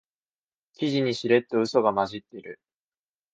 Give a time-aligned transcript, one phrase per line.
[0.73, 2.59] 記事にしれっとウソが混じってる